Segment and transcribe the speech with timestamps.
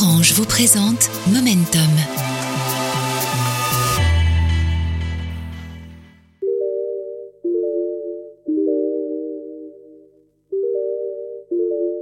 [0.00, 1.80] Orange vous présente Momentum.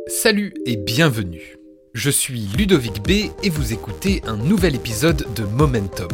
[0.09, 1.57] Salut et bienvenue.
[1.95, 6.09] Je suis Ludovic B et vous écoutez un nouvel épisode de Momentum.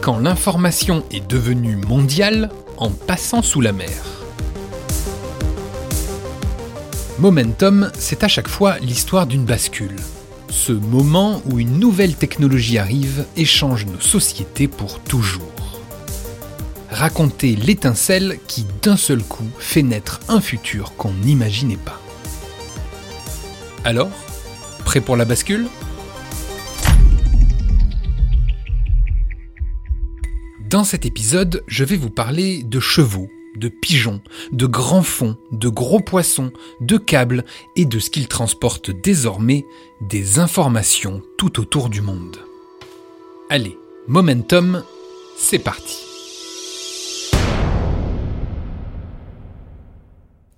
[0.00, 4.21] Quand l'information est devenue mondiale en passant sous la mer.
[7.18, 9.96] Momentum, c'est à chaque fois l'histoire d'une bascule.
[10.48, 15.80] Ce moment où une nouvelle technologie arrive et change nos sociétés pour toujours.
[16.90, 22.00] Raconter l'étincelle qui d'un seul coup fait naître un futur qu'on n'imaginait pas.
[23.84, 24.10] Alors,
[24.84, 25.68] prêt pour la bascule?
[30.68, 34.20] Dans cet épisode, je vais vous parler de chevaux, de pigeons,
[34.52, 37.44] de grands fonds, de gros poissons, de câbles
[37.76, 39.64] et de ce qu'ils transportent désormais,
[40.00, 42.38] des informations tout autour du monde.
[43.50, 43.76] Allez,
[44.08, 44.82] momentum,
[45.36, 45.98] c'est parti.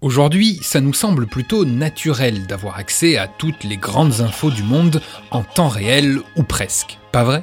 [0.01, 5.01] Aujourd'hui, ça nous semble plutôt naturel d'avoir accès à toutes les grandes infos du monde
[5.31, 7.43] en temps réel ou presque, pas vrai?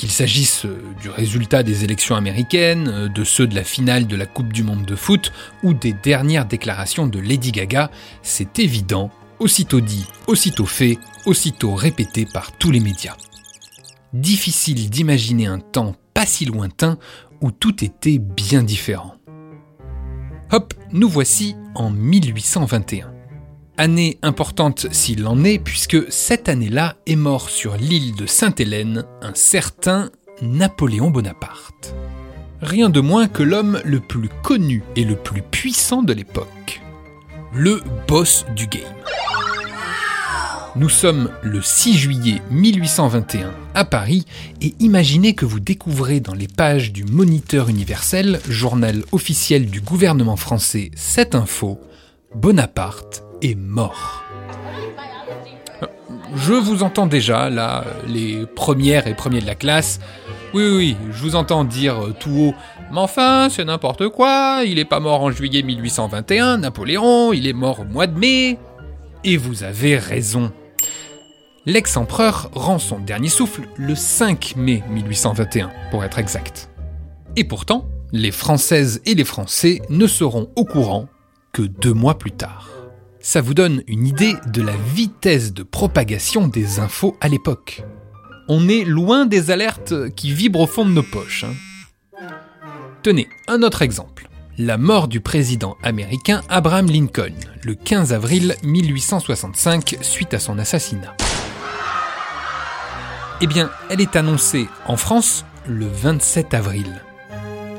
[0.00, 4.16] Qu'il s'agisse euh, du résultat des élections américaines, euh, de ceux de la finale de
[4.16, 5.30] la Coupe du Monde de foot
[5.62, 7.90] ou des dernières déclarations de Lady Gaga,
[8.22, 13.14] c'est évident, aussitôt dit, aussitôt fait, aussitôt répété par tous les médias.
[14.14, 16.96] Difficile d'imaginer un temps pas si lointain
[17.42, 19.16] où tout était bien différent.
[20.50, 23.19] Hop, nous voici en 1821
[23.80, 29.32] année importante s'il en est, puisque cette année-là est mort sur l'île de Sainte-Hélène un
[29.34, 30.10] certain
[30.42, 31.94] Napoléon Bonaparte.
[32.60, 36.82] Rien de moins que l'homme le plus connu et le plus puissant de l'époque.
[37.54, 38.82] Le boss du game.
[40.76, 44.26] Nous sommes le 6 juillet 1821 à Paris
[44.60, 50.36] et imaginez que vous découvrez dans les pages du Moniteur universel, journal officiel du gouvernement
[50.36, 51.80] français, cette info,
[52.34, 54.24] Bonaparte est mort.
[56.34, 60.00] Je vous entends déjà, là, les premières et premiers de la classe.
[60.54, 62.54] Oui, oui, je vous entends dire tout haut
[62.92, 67.52] Mais enfin, c'est n'importe quoi, il est pas mort en juillet 1821, Napoléon, il est
[67.52, 68.58] mort au mois de mai.
[69.22, 70.52] Et vous avez raison.
[71.66, 76.70] L'ex-empereur rend son dernier souffle le 5 mai 1821, pour être exact.
[77.36, 81.06] Et pourtant, les Françaises et les Français ne seront au courant
[81.52, 82.69] que deux mois plus tard.
[83.22, 87.84] Ça vous donne une idée de la vitesse de propagation des infos à l'époque.
[88.48, 91.44] On est loin des alertes qui vibrent au fond de nos poches.
[91.44, 91.54] Hein.
[93.02, 94.30] Tenez, un autre exemple.
[94.56, 101.14] La mort du président américain Abraham Lincoln, le 15 avril 1865, suite à son assassinat.
[103.42, 107.02] Eh bien, elle est annoncée en France le 27 avril.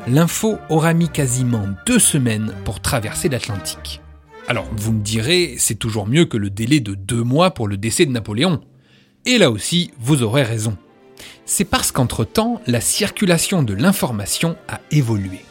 [0.07, 4.01] L'info aura mis quasiment deux semaines pour traverser l'Atlantique.
[4.47, 7.77] Alors, vous me direz, c'est toujours mieux que le délai de deux mois pour le
[7.77, 8.61] décès de Napoléon.
[9.25, 10.77] Et là aussi, vous aurez raison.
[11.45, 15.41] C'est parce qu'entre-temps, la circulation de l'information a évolué.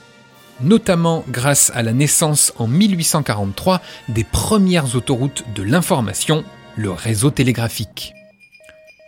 [0.60, 6.44] Notamment grâce à la naissance en 1843 des premières autoroutes de l'information,
[6.76, 8.12] le réseau télégraphique.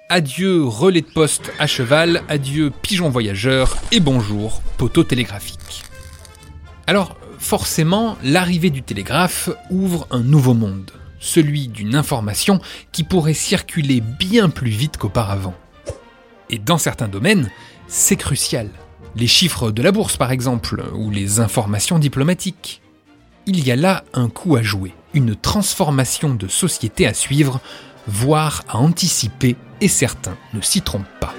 [0.08, 5.84] Adieu relais de poste à cheval, adieu pigeon voyageur et bonjour poteau télégraphique.
[6.86, 12.60] Alors, forcément, l'arrivée du télégraphe ouvre un nouveau monde, celui d'une information
[12.92, 15.54] qui pourrait circuler bien plus vite qu'auparavant.
[16.48, 17.50] Et dans certains domaines,
[17.88, 18.70] c'est crucial.
[19.16, 22.80] Les chiffres de la bourse par exemple, ou les informations diplomatiques.
[23.44, 27.60] Il y a là un coup à jouer, une transformation de société à suivre,
[28.06, 31.34] voire à anticiper, et certains ne s'y trompent pas.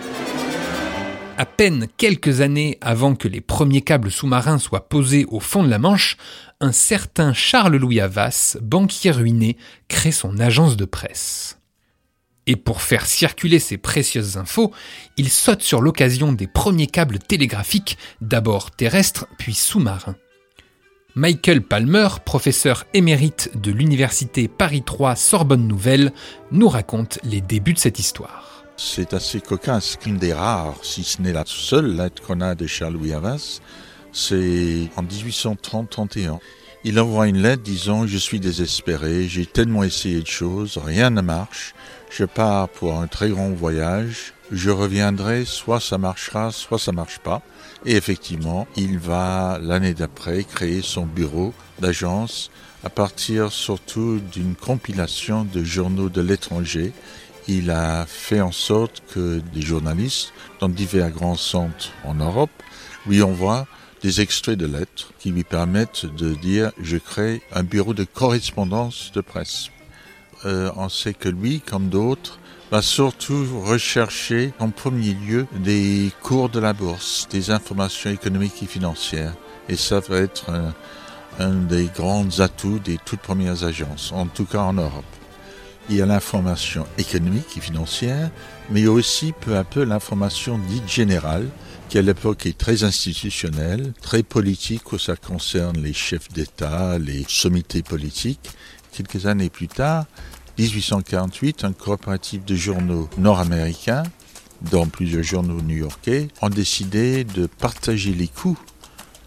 [1.36, 5.70] À peine quelques années avant que les premiers câbles sous-marins soient posés au fond de
[5.70, 6.18] la Manche,
[6.60, 9.58] un certain Charles-Louis Havas, banquier ruiné,
[9.88, 11.58] crée son agence de presse.
[12.46, 14.72] Et pour faire circuler ces précieuses infos,
[15.18, 20.18] il saute sur l'occasion des premiers câbles télégraphiques, d'abord terrestres puis sous-marins.
[21.16, 26.12] Michael Palmer, professeur émérite de l'université Paris 3 Sorbonne Nouvelle,
[26.52, 28.53] nous raconte les débuts de cette histoire.
[28.78, 29.98] C'est assez cocasse.
[30.06, 33.60] Une des rares, si ce n'est la seule lettre qu'on a de Charles-Louis Havas,
[34.12, 36.40] c'est en 1830-31.
[36.84, 41.22] Il envoie une lettre disant Je suis désespéré, j'ai tellement essayé de choses, rien ne
[41.22, 41.74] marche,
[42.10, 47.20] je pars pour un très grand voyage, je reviendrai, soit ça marchera, soit ça marche
[47.20, 47.42] pas.
[47.86, 52.52] Et effectivement, il va l'année d'après créer son bureau d'agence
[52.84, 56.92] à partir surtout d'une compilation de journaux de l'étranger.
[57.48, 62.52] Il a fait en sorte que des journalistes dans divers grands centres en Europe
[63.06, 63.68] lui envoient
[64.02, 69.12] des extraits de lettres qui lui permettent de dire je crée un bureau de correspondance
[69.14, 69.70] de presse.
[70.46, 72.40] Euh, on sait que lui, comme d'autres,
[72.72, 78.68] va surtout rechercher en premier lieu des cours de la bourse, des informations économiques et
[78.68, 79.36] financières.
[79.70, 80.74] Et ça va être un,
[81.40, 85.06] un des grands atouts des toutes premières agences, en tout cas en Europe.
[85.90, 88.32] Il y a l'information économique et financière,
[88.70, 91.50] mais il y a aussi peu à peu l'information dite générale,
[91.90, 97.26] qui à l'époque est très institutionnelle, très politique où ça concerne les chefs d'État, les
[97.28, 98.50] sommités politiques.
[98.94, 100.06] Quelques années plus tard,
[100.58, 104.04] 1848, un coopératif de journaux nord-américains,
[104.72, 108.58] dont plusieurs journaux new-yorkais, ont décidé de partager les coûts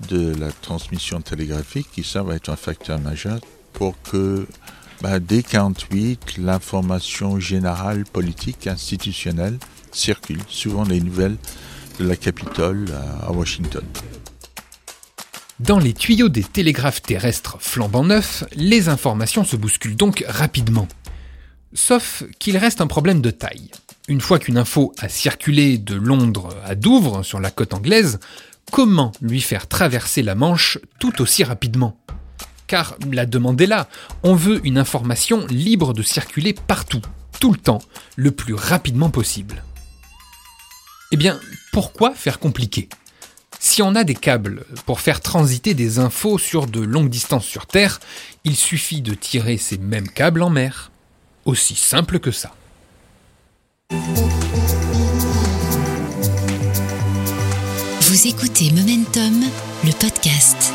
[0.09, 3.41] de la transmission télégraphique, qui ça va être un facteur majeur
[3.73, 4.47] pour que
[5.01, 9.59] bah, dès 48, l'information générale, politique, institutionnelle
[9.93, 11.37] circule, souvent les nouvelles
[11.99, 12.87] de la Capitole
[13.23, 13.85] à Washington.
[15.59, 20.87] Dans les tuyaux des télégraphes terrestres flambant neufs, les informations se bousculent donc rapidement.
[21.73, 23.71] Sauf qu'il reste un problème de taille.
[24.09, 28.19] Une fois qu'une info a circulé de Londres à Douvres sur la côte anglaise,
[28.71, 31.99] comment lui faire traverser la Manche tout aussi rapidement?
[32.67, 33.89] Car la demande est là,
[34.23, 37.03] on veut une information libre de circuler partout,
[37.39, 37.83] tout le temps,
[38.17, 39.63] le plus rapidement possible.
[41.13, 41.39] Eh bien,
[41.73, 42.89] pourquoi faire compliqué?
[43.59, 47.67] Si on a des câbles pour faire transiter des infos sur de longues distances sur
[47.67, 48.01] Terre,
[48.45, 50.91] il suffit de tirer ces mêmes câbles en mer.
[51.45, 52.53] Aussi simple que ça.
[58.01, 59.45] Vous écoutez Momentum,
[59.85, 60.73] le podcast.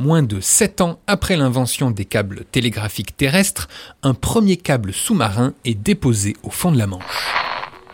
[0.00, 3.68] Moins de 7 ans après l'invention des câbles télégraphiques terrestres,
[4.02, 7.28] un premier câble sous-marin est déposé au fond de la Manche.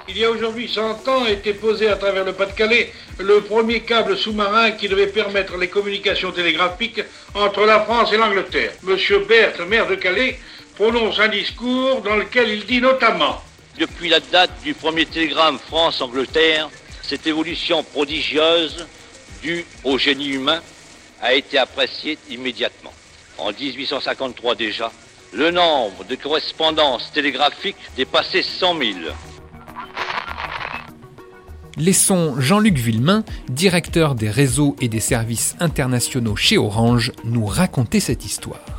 [0.09, 3.81] Il y a aujourd'hui 100 ans a été posé à travers le Pas-de-Calais le premier
[3.81, 7.03] câble sous-marin qui devait permettre les communications télégraphiques
[7.35, 8.71] entre la France et l'Angleterre.
[8.85, 10.39] Monsieur Berthe, maire de Calais,
[10.77, 13.43] prononce un discours dans lequel il dit notamment
[13.81, 16.71] Depuis la date du premier télégramme France-Angleterre,
[17.03, 18.87] cette évolution prodigieuse,
[19.43, 20.61] due au génie humain,
[21.23, 22.93] a été appréciée immédiatement.
[23.39, 24.91] En 1853 déjà,
[25.33, 28.91] le nombre de correspondances télégraphiques dépassait 100 000.
[31.77, 38.25] Laissons Jean-Luc Villemain, directeur des réseaux et des services internationaux chez Orange, nous raconter cette
[38.25, 38.76] histoire.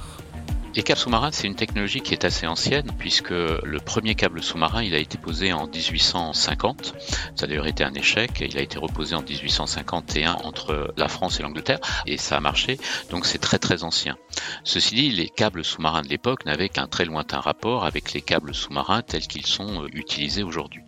[0.77, 4.83] Les câbles sous-marins, c'est une technologie qui est assez ancienne puisque le premier câble sous-marin,
[4.83, 6.93] il a été posé en 1850.
[7.35, 8.29] Ça a d'ailleurs été un échec.
[8.47, 12.77] Il a été reposé en 1851 entre la France et l'Angleterre et ça a marché.
[13.09, 14.17] Donc c'est très très ancien.
[14.63, 18.53] Ceci dit, les câbles sous-marins de l'époque n'avaient qu'un très lointain rapport avec les câbles
[18.53, 20.83] sous-marins tels qu'ils sont euh, utilisés aujourd'hui.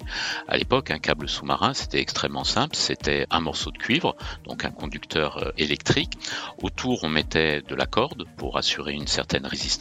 [0.48, 2.76] À l'époque, un câble sous-marin, c'était extrêmement simple.
[2.76, 4.16] C'était un morceau de cuivre,
[4.46, 6.14] donc un conducteur euh, électrique.
[6.62, 9.79] Autour, on mettait de la corde pour assurer une certaine résistance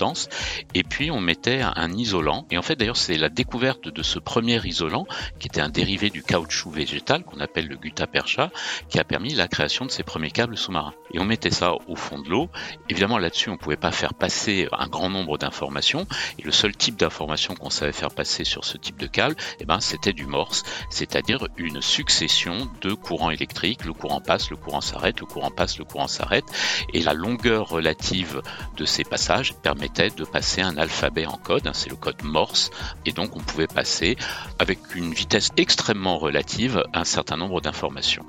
[0.75, 2.47] et puis on mettait un isolant.
[2.51, 5.07] Et en fait, d'ailleurs, c'est la découverte de ce premier isolant,
[5.39, 8.51] qui était un dérivé du caoutchouc végétal qu'on appelle le gutta-percha,
[8.89, 10.95] qui a permis la création de ces premiers câbles sous-marins.
[11.13, 12.49] Et on mettait ça au fond de l'eau.
[12.89, 16.07] Évidemment, là-dessus, on pouvait pas faire passer un grand nombre d'informations.
[16.39, 19.65] Et le seul type d'information qu'on savait faire passer sur ce type de câble, eh
[19.65, 23.85] ben, c'était du morse, c'est-à-dire une succession de courants électriques.
[23.85, 26.45] Le courant passe, le courant s'arrête, le courant passe, le courant s'arrête.
[26.93, 28.43] Et la longueur relative
[28.77, 32.71] de ces passages permet de passer un alphabet en code, hein, c'est le code Morse,
[33.07, 34.17] et donc on pouvait passer
[34.59, 38.25] avec une vitesse extrêmement relative un certain nombre d'informations.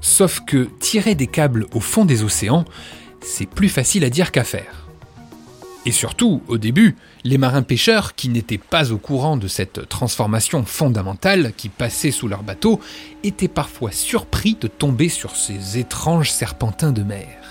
[0.00, 2.64] Sauf que tirer des câbles au fond des océans,
[3.22, 4.86] c'est plus facile à dire qu'à faire.
[5.86, 10.64] Et surtout, au début, les marins pêcheurs, qui n'étaient pas au courant de cette transformation
[10.64, 12.80] fondamentale qui passait sous leur bateau,
[13.24, 17.49] étaient parfois surpris de tomber sur ces étranges serpentins de mer.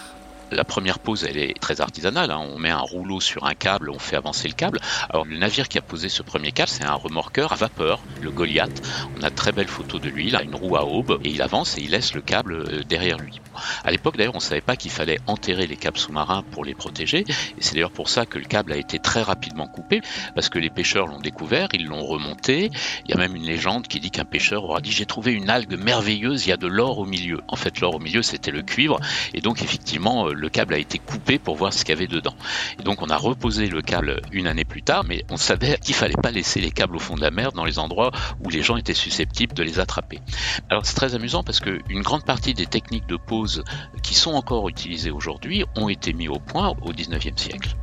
[0.52, 2.32] La première pose, elle est très artisanale.
[2.32, 2.40] Hein.
[2.40, 4.80] On met un rouleau sur un câble, on fait avancer le câble.
[5.10, 8.32] Alors le navire qui a posé ce premier câble, c'est un remorqueur à vapeur, le
[8.32, 8.82] Goliath.
[9.18, 10.28] On a très belles photos de lui.
[10.28, 12.84] Il a une roue à aube et il avance et il laisse le câble euh,
[12.84, 13.42] derrière lui.
[13.84, 16.74] À l'époque, d'ailleurs, on ne savait pas qu'il fallait enterrer les câbles sous-marins pour les
[16.74, 17.26] protéger.
[17.28, 20.02] Et c'est d'ailleurs pour ça que le câble a été très rapidement coupé,
[20.36, 22.72] parce que les pêcheurs l'ont découvert, ils l'ont remonté.
[23.06, 25.50] Il y a même une légende qui dit qu'un pêcheur aura dit j'ai trouvé une
[25.50, 27.42] algue merveilleuse, il y a de l'or au milieu.
[27.48, 29.00] En fait, l'or au milieu, c'était le cuivre.
[29.34, 32.08] Et donc, effectivement, euh, le câble a été coupé pour voir ce qu'il y avait
[32.08, 32.36] dedans.
[32.80, 35.96] Et donc, on a reposé le câble une année plus tard, mais on savait qu'il
[35.96, 38.12] fallait pas laisser les câbles au fond de la mer dans les endroits
[38.44, 40.20] où les gens étaient susceptibles de les attraper.
[40.70, 43.64] Alors, c'est très amusant parce qu'une grande partie des techniques de pose
[44.02, 47.76] qui sont encore utilisées aujourd'hui ont été mis au point au 19e siècle.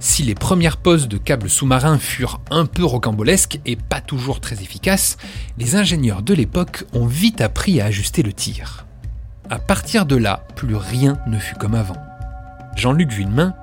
[0.00, 4.62] Si les premières poses de câbles sous-marins furent un peu rocambolesques et pas toujours très
[4.62, 5.16] efficaces,
[5.58, 8.87] les ingénieurs de l'époque ont vite appris à ajuster le tir.
[9.50, 11.96] À partir de là, plus rien ne fut comme avant.
[12.76, 13.54] Jean-Luc Villemain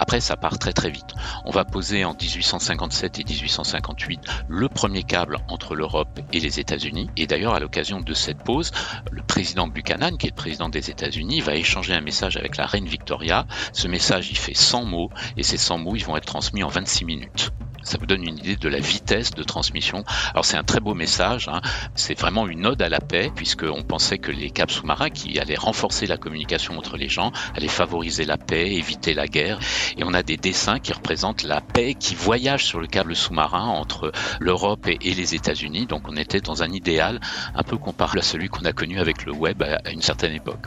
[0.00, 1.12] après, ça part très très vite.
[1.44, 7.10] On va poser en 1857 et 1858 le premier câble entre l'Europe et les États-Unis.
[7.16, 8.70] Et d'ailleurs, à l'occasion de cette pause,
[9.10, 12.86] le président Buchanan, qui est président des États-Unis, va échanger un message avec la reine
[12.86, 13.44] Victoria.
[13.72, 16.68] Ce message, il fait 100 mots, et ces 100 mots, ils vont être transmis en
[16.68, 17.52] 26 minutes
[17.88, 20.04] ça vous donne une idée de la vitesse de transmission.
[20.32, 21.60] Alors c'est un très beau message, hein.
[21.94, 25.56] c'est vraiment une ode à la paix, puisqu'on pensait que les câbles sous-marins qui allaient
[25.56, 29.58] renforcer la communication entre les gens, allaient favoriser la paix, éviter la guerre.
[29.96, 33.64] Et on a des dessins qui représentent la paix qui voyage sur le câble sous-marin
[33.64, 35.86] entre l'Europe et, les États-Unis.
[35.86, 37.20] Donc on était dans un idéal
[37.54, 40.66] un peu comparable à celui qu'on a connu avec le web à, une certaine époque.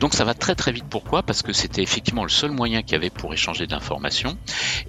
[0.00, 0.86] Donc ça va très très vite.
[0.88, 1.22] Pourquoi?
[1.22, 4.38] Parce que c'était effectivement le seul moyen qu'il y avait pour échanger d'informations.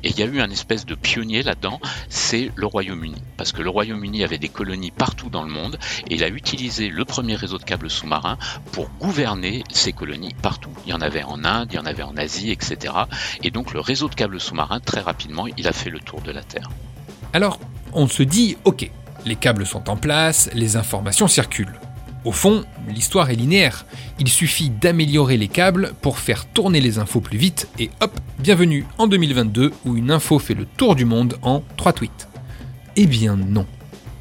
[0.04, 1.73] Et il y a eu un espèce de pionnier là-dedans
[2.10, 3.22] c'est le Royaume-Uni.
[3.38, 5.78] Parce que le Royaume-Uni avait des colonies partout dans le monde
[6.08, 8.38] et il a utilisé le premier réseau de câbles sous-marins
[8.72, 10.72] pour gouverner ces colonies partout.
[10.86, 12.94] Il y en avait en Inde, il y en avait en Asie, etc.
[13.44, 16.32] Et donc le réseau de câbles sous-marins, très rapidement, il a fait le tour de
[16.32, 16.70] la Terre.
[17.34, 17.60] Alors,
[17.94, 18.90] on se dit, ok,
[19.26, 21.80] les câbles sont en place, les informations circulent.
[22.26, 23.86] Au fond, l'histoire est linéaire.
[24.20, 28.86] Il suffit d'améliorer les câbles pour faire tourner les infos plus vite et hop, bienvenue
[28.98, 32.28] en 2022 où une info fait le tour du monde en 3 tweets.
[32.98, 33.66] Eh bien non.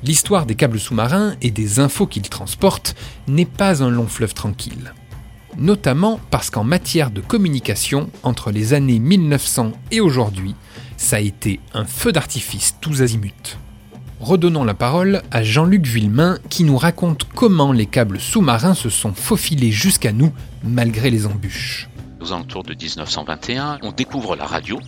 [0.04, 2.94] L'histoire des câbles sous-marins et des infos qu'ils transportent
[3.26, 4.94] n'est pas un long fleuve tranquille.
[5.58, 10.54] Notamment parce qu'en matière de communication, entre les années 1900 et aujourd'hui,
[10.96, 13.58] ça a été un feu d'artifice tous azimuts
[14.20, 19.14] redonnons la parole à Jean-Luc Villemain qui nous raconte comment les câbles sous-marins se sont
[19.14, 21.88] faufilés jusqu'à nous malgré les embûches
[22.22, 24.78] aux alentours de 1921, on découvre la radio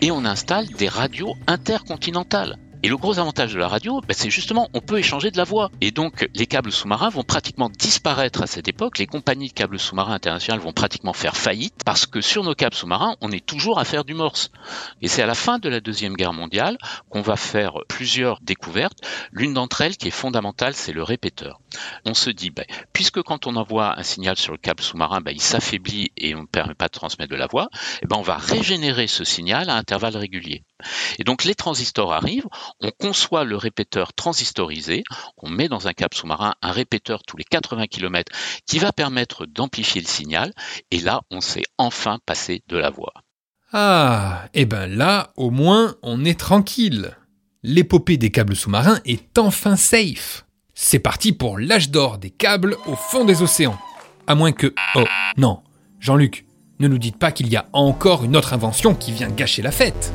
[0.00, 2.56] et on installe des radios intercontinentales.
[2.82, 5.44] Et le gros avantage de la radio, ben, c'est justement on peut échanger de la
[5.44, 5.70] voix.
[5.80, 8.98] Et donc les câbles sous-marins vont pratiquement disparaître à cette époque.
[8.98, 12.76] Les compagnies de câbles sous-marins internationales vont pratiquement faire faillite parce que sur nos câbles
[12.76, 14.52] sous-marins, on est toujours à faire du morse.
[15.02, 16.78] Et c'est à la fin de la Deuxième Guerre mondiale
[17.08, 19.00] qu'on va faire plusieurs découvertes.
[19.32, 21.60] L'une d'entre elles qui est fondamentale, c'est le répéteur.
[22.04, 25.32] On se dit, ben, puisque quand on envoie un signal sur le câble sous-marin, ben,
[25.32, 27.68] il s'affaiblit et on ne permet pas de transmettre de la voix,
[28.02, 30.64] eh ben, on va régénérer ce signal à intervalles réguliers.
[31.18, 32.48] Et donc les transistors arrivent,
[32.80, 35.04] on conçoit le répéteur transistorisé,
[35.38, 38.32] on met dans un câble sous-marin un répéteur tous les 80 km
[38.66, 40.52] qui va permettre d'amplifier le signal,
[40.90, 43.14] et là on sait enfin passer de la voix.
[43.72, 47.16] Ah, et eh ben là, au moins, on est tranquille.
[47.62, 50.45] L'épopée des câbles sous-marins est enfin safe.
[50.78, 53.78] C'est parti pour l'âge d'or des câbles au fond des océans.
[54.26, 54.74] À moins que...
[54.94, 55.04] Oh,
[55.38, 55.62] non.
[56.00, 56.44] Jean-Luc,
[56.80, 59.70] ne nous dites pas qu'il y a encore une autre invention qui vient gâcher la
[59.70, 60.12] fête.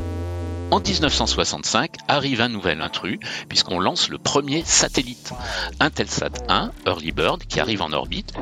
[0.70, 5.32] En 1965 arrive un nouvel intrus puisqu'on lance le premier satellite,
[5.80, 8.32] Intelsat 1 Early Bird qui arrive en orbite.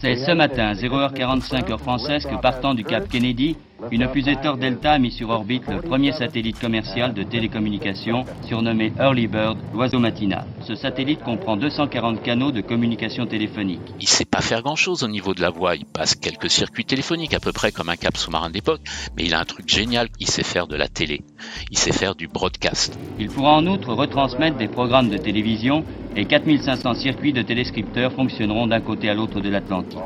[0.00, 3.58] C'est ce matin, 0h45 heure française, que partant du Cap Kennedy,
[3.90, 8.92] une fusée Thor Delta a mis sur orbite le premier satellite commercial de télécommunication surnommé
[8.98, 10.44] Early Bird, l'oiseau matinal.
[10.62, 13.80] Ce satellite comprend 240 canaux de communication téléphonique.
[14.00, 15.76] Il ne sait pas faire grand-chose au niveau de la voix.
[15.76, 18.80] Il passe quelques circuits téléphoniques, à peu près comme un cap sous-marin d'époque.
[19.16, 20.08] Mais il a un truc génial.
[20.18, 21.22] Il sait faire de la télé.
[21.70, 22.98] Il sait faire du broadcast.
[23.18, 25.84] Il pourra en outre retransmettre des programmes de télévision
[26.16, 29.98] et 4500 circuits de téléscripteurs fonctionneront d'un côté à l'autre de l'Atlantique.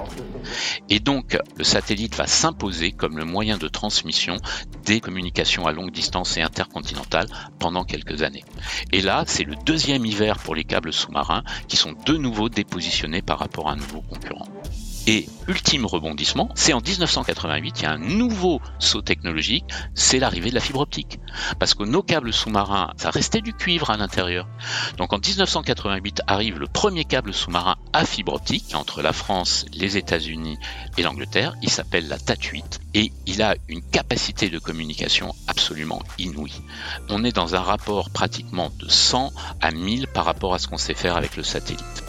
[0.88, 4.36] Et donc, le satellite va s'imposer comme le moyen de transmission
[4.84, 8.44] des communications à longue distance et intercontinentales pendant quelques années.
[8.92, 13.22] Et là, c'est le deuxième hiver pour les câbles sous-marins qui sont de nouveau dépositionnés
[13.22, 14.48] par rapport à un nouveau concurrent.
[15.08, 20.50] Et ultime rebondissement, c'est en 1988, il y a un nouveau saut technologique, c'est l'arrivée
[20.50, 21.18] de la fibre optique.
[21.58, 24.46] Parce que nos câbles sous-marins, ça restait du cuivre à l'intérieur.
[24.98, 29.96] Donc en 1988 arrive le premier câble sous-marin à fibre optique entre la France, les
[29.96, 30.58] États-Unis
[30.96, 31.54] et l'Angleterre.
[31.62, 36.62] Il s'appelle la TAT8 et il a une capacité de communication absolument inouïe.
[37.08, 40.78] On est dans un rapport pratiquement de 100 à 1000 par rapport à ce qu'on
[40.78, 42.01] sait faire avec le satellite.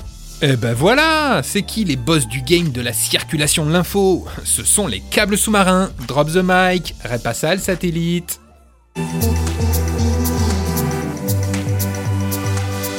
[0.46, 4.28] Eh ben voilà C'est qui les boss du game de la circulation de l'info?
[4.44, 5.90] Ce sont les câbles sous-marins.
[6.06, 8.42] Drop the mic, repasse le satellite.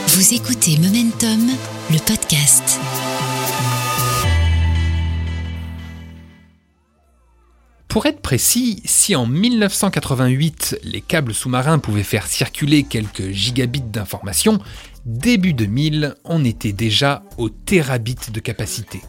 [0.06, 1.50] Vous écoutez Momentum,
[1.90, 2.80] le podcast.
[7.88, 14.60] Pour être précis, si en 1988 les câbles sous-marins pouvaient faire circuler quelques gigabits d'informations,
[15.04, 19.00] début 2000 on était déjà au terabit de capacité.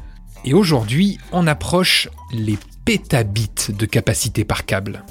[0.44, 5.04] Et aujourd'hui on approche les pétabits de capacité par câble.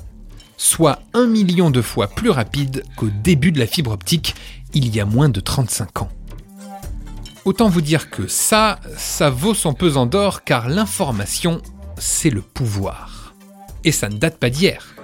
[0.56, 4.34] Soit un million de fois plus rapide qu'au début de la fibre optique
[4.72, 6.08] il y a moins de 35 ans.
[7.44, 11.60] Autant vous dire que ça, ça vaut son pesant d'or car l'information,
[11.98, 13.34] c'est le pouvoir
[13.84, 14.94] et ça ne date pas d'hier.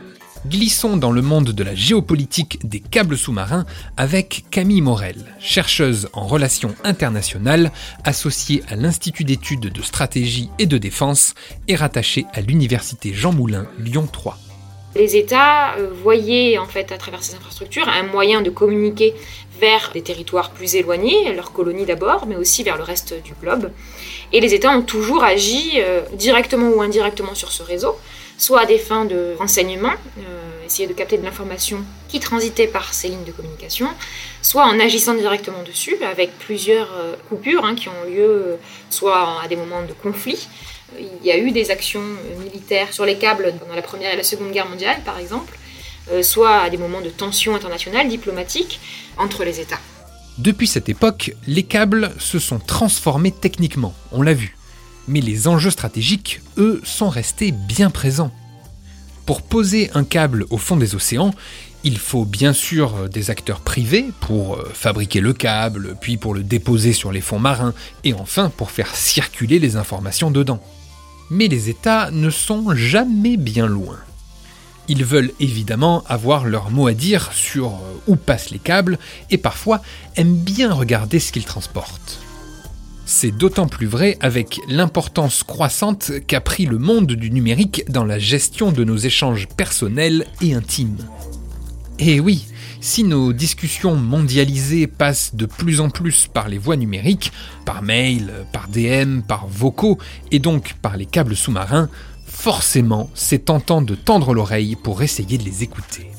[0.46, 3.66] Glissons dans le monde de la géopolitique des câbles sous-marins
[3.98, 7.70] avec Camille Morel, chercheuse en relations internationales,
[8.04, 11.34] associée à l'Institut d'études de stratégie et de défense
[11.68, 14.38] et rattachée à l'Université Jean Moulin Lyon 3.
[14.94, 19.14] Les États euh, voyaient en fait à travers ces infrastructures un moyen de communiquer
[19.60, 23.70] vers des territoires plus éloignés, leurs colonies d'abord, mais aussi vers le reste du globe.
[24.32, 27.96] Et les États ont toujours agi euh, directement ou indirectement sur ce réseau,
[28.40, 32.94] soit à des fins de renseignement, euh, essayer de capter de l'information qui transitait par
[32.94, 33.88] ces lignes de communication,
[34.40, 38.56] soit en agissant directement dessus, avec plusieurs euh, coupures hein, qui ont lieu euh,
[38.88, 40.48] soit à des moments de conflit.
[40.98, 42.02] Il y a eu des actions
[42.38, 45.56] militaires sur les câbles pendant la Première et la Seconde Guerre mondiale, par exemple,
[46.22, 48.80] soit à des moments de tension internationale, diplomatique,
[49.16, 49.78] entre les États.
[50.38, 54.56] Depuis cette époque, les câbles se sont transformés techniquement, on l'a vu
[55.10, 58.30] mais les enjeux stratégiques, eux, sont restés bien présents.
[59.26, 61.34] Pour poser un câble au fond des océans,
[61.82, 66.42] il faut bien sûr des acteurs privés pour euh, fabriquer le câble, puis pour le
[66.42, 67.74] déposer sur les fonds marins,
[68.04, 70.62] et enfin pour faire circuler les informations dedans.
[71.30, 73.98] Mais les États ne sont jamais bien loin.
[74.88, 78.98] Ils veulent évidemment avoir leur mot à dire sur euh, où passent les câbles,
[79.30, 79.80] et parfois
[80.16, 82.20] aiment bien regarder ce qu'ils transportent.
[83.12, 88.20] C'est d'autant plus vrai avec l'importance croissante qu'a pris le monde du numérique dans la
[88.20, 90.96] gestion de nos échanges personnels et intimes.
[91.98, 92.46] Et oui,
[92.80, 97.32] si nos discussions mondialisées passent de plus en plus par les voies numériques,
[97.64, 99.98] par mail, par DM, par vocaux
[100.30, 101.88] et donc par les câbles sous-marins,
[102.26, 106.12] forcément c'est tentant de tendre l'oreille pour essayer de les écouter.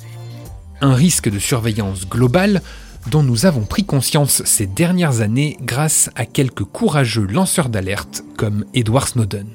[0.82, 2.62] Un risque de surveillance globale
[3.10, 8.66] dont nous avons pris conscience ces dernières années grâce à quelques courageux lanceurs d'alerte comme
[8.74, 9.48] Edward Snowden.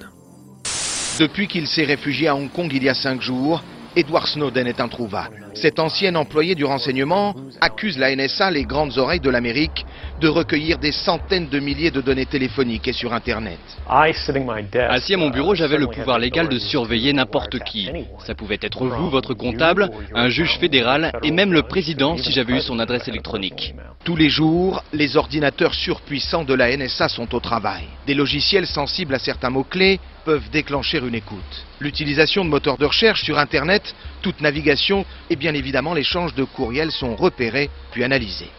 [1.19, 3.63] Depuis qu'il s'est réfugié à Hong Kong il y a cinq jours,
[3.97, 5.47] Edward Snowden est introuvable.
[5.55, 9.87] Cet ancien employé du renseignement accuse la NSA, les grandes oreilles de l'Amérique,
[10.21, 13.59] de recueillir des centaines de milliers de données téléphoniques et sur Internet.
[13.89, 17.91] Assis à mon bureau, j'avais le pouvoir légal de surveiller n'importe qui.
[18.27, 22.59] Ça pouvait être vous, votre comptable, un juge fédéral et même le président si j'avais
[22.59, 23.75] eu son adresse électronique.
[24.05, 27.85] Tous les jours, les ordinateurs surpuissants de la NSA sont au travail.
[28.07, 31.67] Des logiciels sensibles à certains mots-clés peuvent déclencher une écoute.
[31.79, 36.91] L'utilisation de moteurs de recherche sur Internet, toute navigation et bien évidemment l'échange de courriels
[36.91, 38.51] sont repérés puis analysés.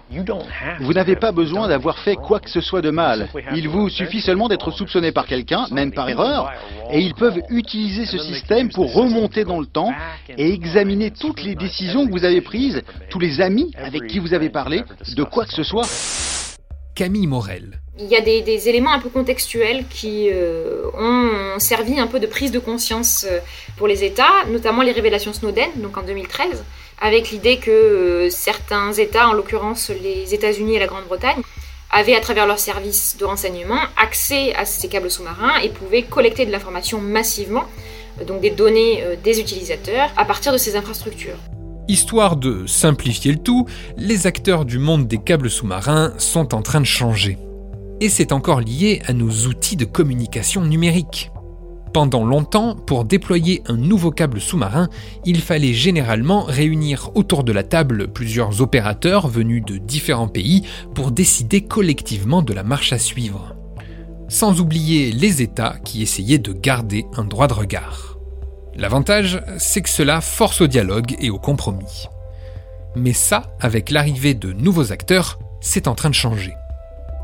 [0.79, 3.27] Vous n'avez pas besoin d'avoir fait quoi que ce soit de mal.
[3.53, 6.53] Il vous suffit seulement d'être soupçonné par quelqu'un, même par erreur,
[6.89, 9.93] et ils peuvent utiliser ce système pour remonter dans le temps
[10.37, 14.33] et examiner toutes les décisions que vous avez prises, tous les amis avec qui vous
[14.33, 14.83] avez parlé,
[15.15, 15.87] de quoi que ce soit.
[16.97, 17.79] Camille Morel.
[17.99, 22.25] Il y a des, éléments un peu contextuels qui euh, ont servi un peu de
[22.25, 23.37] prise de conscience euh,
[23.77, 26.63] pour les États, notamment les révélations Snowden, donc en 2013,
[26.99, 31.43] avec l'idée que euh, certains États, en l'occurrence les États-Unis et la Grande-Bretagne,
[31.91, 36.47] avaient à travers leurs services de renseignement accès à ces câbles sous-marins et pouvaient collecter
[36.47, 37.65] de l'information massivement,
[38.25, 41.37] donc des données des utilisateurs, à partir de ces infrastructures.
[41.89, 46.81] Histoire de simplifier le tout, les acteurs du monde des câbles sous-marins sont en train
[46.81, 47.37] de changer.
[48.01, 51.31] Et c'est encore lié à nos outils de communication numérique.
[51.93, 54.89] Pendant longtemps, pour déployer un nouveau câble sous-marin,
[55.25, 61.11] il fallait généralement réunir autour de la table plusieurs opérateurs venus de différents pays pour
[61.11, 63.55] décider collectivement de la marche à suivre.
[64.27, 68.16] Sans oublier les États qui essayaient de garder un droit de regard.
[68.77, 72.07] L'avantage, c'est que cela force au dialogue et au compromis.
[72.95, 76.53] Mais ça, avec l'arrivée de nouveaux acteurs, c'est en train de changer.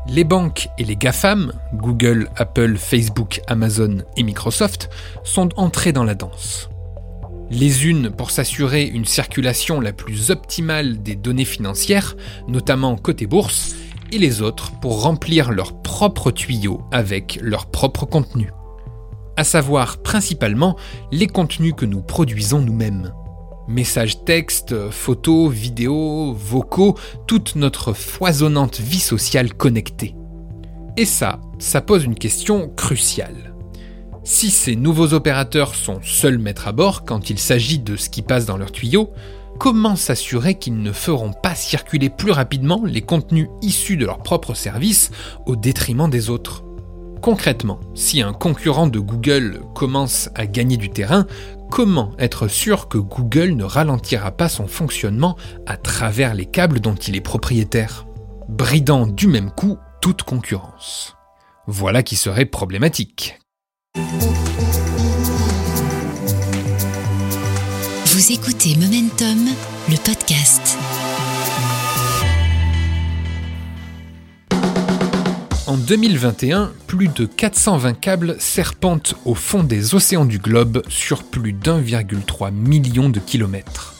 [0.08, 4.90] Les banques et les GAFAM, Google, Apple, Facebook, Amazon et Microsoft,
[5.22, 6.68] sont entrés dans la danse.
[7.50, 12.16] Les unes pour s'assurer une circulation la plus optimale des données financières,
[12.48, 13.76] notamment côté bourse,
[14.10, 18.50] et les autres pour remplir leurs propres tuyaux avec leur propre contenu.
[19.36, 20.76] À savoir principalement
[21.10, 23.12] les contenus que nous produisons nous-mêmes.
[23.66, 30.14] Messages textes, photos, vidéos, vocaux, toute notre foisonnante vie sociale connectée.
[30.96, 33.54] Et ça, ça pose une question cruciale.
[34.22, 38.22] Si ces nouveaux opérateurs sont seuls maîtres à bord quand il s'agit de ce qui
[38.22, 39.10] passe dans leurs tuyaux,
[39.58, 44.54] comment s'assurer qu'ils ne feront pas circuler plus rapidement les contenus issus de leur propre
[44.54, 45.10] service
[45.46, 46.63] au détriment des autres?
[47.24, 51.26] Concrètement, si un concurrent de Google commence à gagner du terrain,
[51.70, 55.34] comment être sûr que Google ne ralentira pas son fonctionnement
[55.64, 58.04] à travers les câbles dont il est propriétaire,
[58.50, 61.16] bridant du même coup toute concurrence?
[61.66, 63.40] Voilà qui serait problématique.
[68.04, 69.48] Vous écoutez Momentum,
[69.88, 70.76] le podcast.
[75.74, 81.52] En 2021, plus de 420 câbles serpentent au fond des océans du globe sur plus
[81.52, 83.92] d'1,3 million de kilomètres.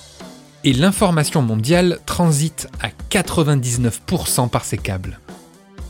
[0.63, 5.19] Et l'information mondiale transite à 99% par ces câbles.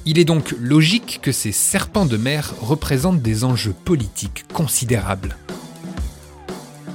[0.07, 5.37] Il est donc logique que ces serpents de mer représentent des enjeux politiques considérables.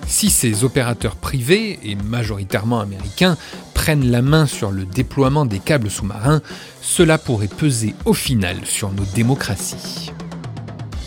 [0.08, 3.38] Si ces opérateurs privés, et majoritairement américains,
[3.80, 6.42] prennent la main sur le déploiement des câbles sous-marins,
[6.82, 10.12] cela pourrait peser au final sur nos démocraties.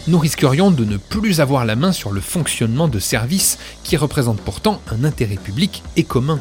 [0.08, 4.40] Nous risquerions de ne plus avoir la main sur le fonctionnement de services qui représentent
[4.40, 6.40] pourtant un intérêt public et commun.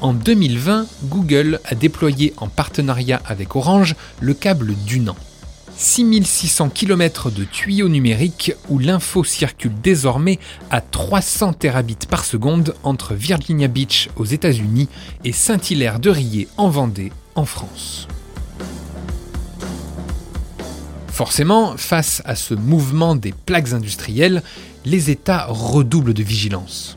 [0.00, 5.16] En 2020, Google a déployé en partenariat avec Orange le câble Dunan
[5.76, 10.38] 6600 km de tuyaux numériques où l'info circule désormais
[10.70, 14.88] à 300 terabits par seconde entre Virginia Beach aux États-Unis
[15.24, 18.08] et Saint-Hilaire de Riez en Vendée en France.
[21.08, 24.42] Forcément, face à ce mouvement des plaques industrielles,
[24.84, 26.96] les États redoublent de vigilance.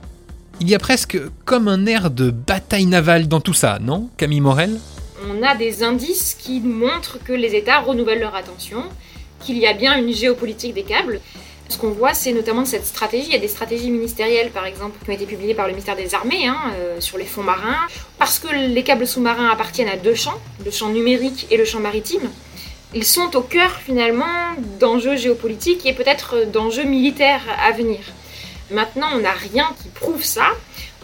[0.61, 4.39] Il y a presque comme un air de bataille navale dans tout ça, non, Camille
[4.39, 4.79] Morel?
[5.27, 8.83] On a des indices qui montrent que les États renouvellent leur attention,
[9.39, 11.19] qu'il y a bien une géopolitique des câbles.
[11.67, 13.27] Ce qu'on voit, c'est notamment cette stratégie.
[13.27, 15.95] Il y a des stratégies ministérielles, par exemple, qui ont été publiées par le ministère
[15.95, 17.87] des Armées hein, euh, sur les fonds marins.
[18.19, 21.79] Parce que les câbles sous-marins appartiennent à deux champs, le champ numérique et le champ
[21.79, 22.29] maritime.
[22.93, 24.25] Ils sont au cœur, finalement,
[24.79, 27.99] d'enjeux géopolitiques et peut-être d'enjeux militaires à venir.
[28.71, 30.47] Maintenant, on n'a rien qui prouve ça.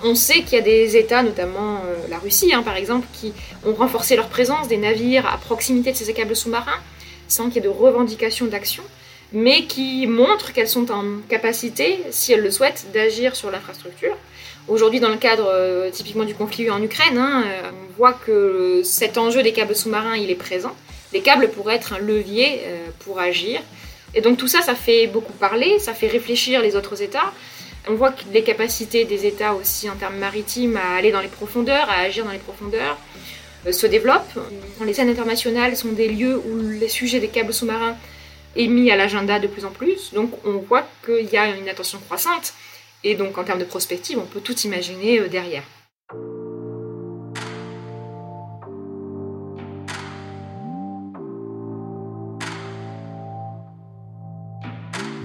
[0.03, 3.33] On sait qu'il y a des États, notamment euh, la Russie hein, par exemple, qui
[3.65, 6.79] ont renforcé leur présence, des navires à proximité de ces câbles sous-marins,
[7.27, 8.83] sans qu'il y ait de revendication d'action,
[9.31, 14.17] mais qui montrent qu'elles sont en capacité, si elles le souhaitent, d'agir sur l'infrastructure.
[14.67, 18.81] Aujourd'hui, dans le cadre euh, typiquement du conflit en Ukraine, hein, euh, on voit que
[18.83, 20.75] cet enjeu des câbles sous-marins, il est présent.
[21.13, 22.61] Les câbles pourraient être un levier
[22.99, 23.59] pour agir.
[24.15, 27.33] Et donc tout ça, ça fait beaucoup parler, ça fait réfléchir les autres États.
[27.87, 31.27] On voit que les capacités des États aussi en termes maritimes à aller dans les
[31.27, 32.97] profondeurs, à agir dans les profondeurs,
[33.65, 34.39] euh, se développent.
[34.85, 37.95] Les scènes internationales sont des lieux où les sujets des câbles sous-marins
[38.55, 40.13] est mis à l'agenda de plus en plus.
[40.13, 42.53] Donc on voit qu'il y a une attention croissante.
[43.03, 45.63] Et donc en termes de prospective, on peut tout imaginer euh, derrière.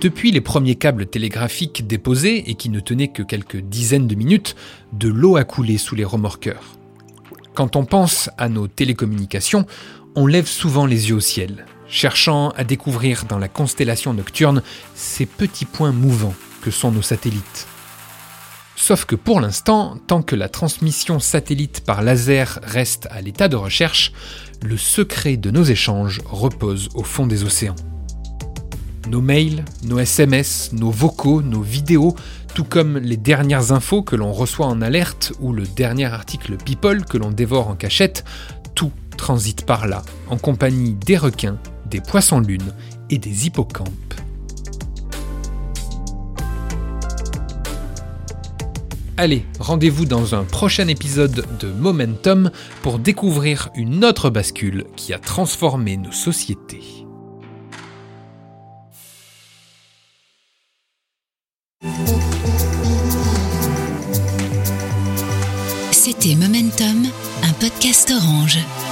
[0.00, 4.54] Depuis les premiers câbles télégraphiques déposés et qui ne tenaient que quelques dizaines de minutes,
[4.92, 6.76] de l'eau a coulé sous les remorqueurs.
[7.54, 9.66] Quand on pense à nos télécommunications,
[10.14, 14.62] on lève souvent les yeux au ciel, cherchant à découvrir dans la constellation nocturne
[14.94, 17.66] ces petits points mouvants que sont nos satellites.
[18.76, 23.56] Sauf que pour l'instant, tant que la transmission satellite par laser reste à l'état de
[23.56, 24.12] recherche,
[24.62, 27.76] le secret de nos échanges repose au fond des océans.
[29.08, 32.16] Nos mails, nos SMS, nos vocaux, nos vidéos,
[32.54, 37.04] tout comme les dernières infos que l'on reçoit en alerte ou le dernier article People
[37.04, 38.24] que l'on dévore en cachette,
[38.74, 42.72] tout transite par là, en compagnie des requins, des poissons-lunes
[43.08, 44.14] et des hippocampes.
[49.18, 52.50] Allez, rendez-vous dans un prochain épisode de Momentum
[52.82, 56.95] pour découvrir une autre bascule qui a transformé nos sociétés.
[66.78, 68.85] Un podcast orange.